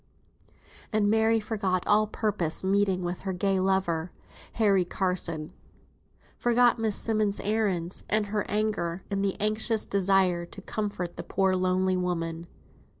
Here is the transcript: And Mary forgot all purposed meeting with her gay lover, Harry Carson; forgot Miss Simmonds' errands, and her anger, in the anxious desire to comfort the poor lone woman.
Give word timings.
And 0.91 1.11
Mary 1.11 1.39
forgot 1.39 1.85
all 1.85 2.07
purposed 2.07 2.63
meeting 2.63 3.03
with 3.03 3.19
her 3.19 3.33
gay 3.33 3.59
lover, 3.59 4.11
Harry 4.53 4.83
Carson; 4.83 5.53
forgot 6.39 6.79
Miss 6.79 6.95
Simmonds' 6.95 7.39
errands, 7.41 8.01
and 8.09 8.25
her 8.25 8.43
anger, 8.49 9.03
in 9.11 9.21
the 9.21 9.39
anxious 9.39 9.85
desire 9.85 10.43
to 10.47 10.61
comfort 10.63 11.17
the 11.17 11.23
poor 11.23 11.53
lone 11.53 12.01
woman. 12.01 12.47